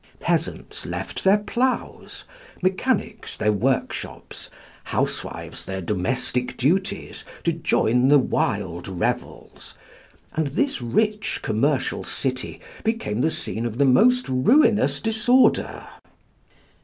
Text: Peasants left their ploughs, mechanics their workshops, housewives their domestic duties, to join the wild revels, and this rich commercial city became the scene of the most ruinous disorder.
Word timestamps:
Peasants 0.19 0.87
left 0.87 1.23
their 1.23 1.37
ploughs, 1.37 2.23
mechanics 2.63 3.37
their 3.37 3.51
workshops, 3.53 4.49
housewives 4.85 5.65
their 5.65 5.79
domestic 5.79 6.57
duties, 6.57 7.23
to 7.43 7.53
join 7.53 8.07
the 8.09 8.17
wild 8.17 8.87
revels, 8.87 9.75
and 10.33 10.47
this 10.47 10.81
rich 10.81 11.41
commercial 11.43 12.03
city 12.03 12.59
became 12.83 13.21
the 13.21 13.29
scene 13.29 13.63
of 13.63 13.77
the 13.77 13.85
most 13.85 14.27
ruinous 14.27 14.99
disorder. 14.99 15.85